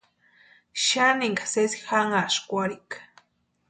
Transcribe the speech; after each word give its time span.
Xaninha 0.85 1.45
sesi 1.53 1.79
janhaskwarhika. 1.87 2.97